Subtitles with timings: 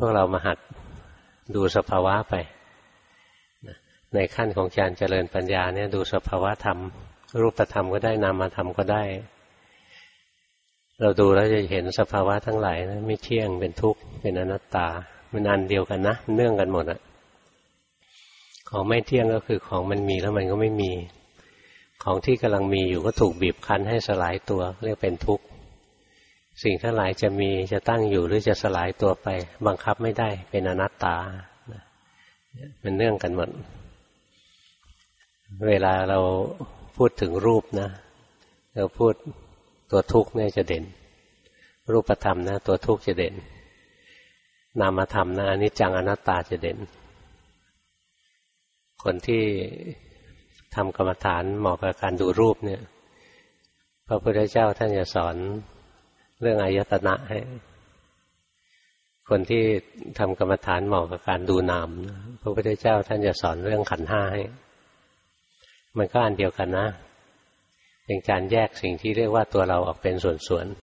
[0.00, 0.58] พวกเรามาหัด
[1.54, 2.34] ดูสภาวะไป
[4.14, 6.78] ในขั้นของการเจริญปัญญาเนี่ยดูสภาวะธรรม
[7.40, 9.02] รูปธรรมก็ได้นามธรรมก็ได้
[11.00, 14.88] เราดูแล้วจะเห็นสภาวะทั้งหลายนะไม่เที่ยงเป็นทุกข์เป็นอนัตตา
[15.32, 17.00] มันอันเดียวกันนะเนื่องกันหมดอะ
[18.68, 20.92] ของไม่เที่ยงก็คือของมันมีแล้วมันก็ไม่มี
[22.02, 25.44] ของที่กำลังมีอยู่ก็ถูกบีบคั้นให้สลายตัว เรียกเป็นทุกข์
[26.62, 29.28] สิ่งทั้งหลายจะมีจะตั้งอยู่หรือจะสลายตัวไป
[29.66, 31.16] บังคับไม่ได้เป็นอนัตตา
[32.82, 33.48] มันเนื่องกันหมด
[35.68, 36.18] เวลาเรา
[36.96, 37.88] พูดถึงรูปนะ
[38.76, 39.14] เราพูด
[39.90, 40.84] ตัวทุกข์เนี่ยจะเด่น
[41.92, 43.34] รูปธรรมนะ ตัวทุกข์จะเด่น
[44.80, 46.78] นามธรรมนะอนิจจังอนัตตาจะเด่น
[49.02, 49.42] คนที่
[50.74, 52.80] ทำกรรมฐานเหมาะกับการดูรูปเนี่ย
[54.06, 55.36] พระพุทธเจ้าท่านจะสอน
[56.44, 57.38] เรื่องอายตนะให้
[59.28, 59.62] คนที่
[60.18, 61.88] ทำกรรมฐานเหมาะกับการดูนาม
[62.40, 64.42] พระพุทธเจ้าท่านจะสอนเรื่องขันห้าให้
[65.96, 66.86] มันก็อันเดียวกันนะ
[68.06, 70.76] เป็นการแยกสิ่งที่เรียกว่าตัวเราออกเป็นส่วนๆ